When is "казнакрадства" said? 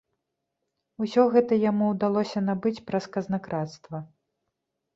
3.19-4.05